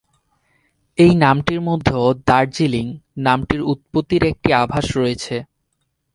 এই 0.97 1.11
নামটির 1.15 1.61
মধ্যেও 1.61 2.05
"দার্জিলিং" 2.27 2.85
নামটির 3.17 3.61
উৎপত্তির 3.63 4.23
একটি 4.23 4.49
আভাস 4.53 4.85
রয়েছে। 4.97 5.35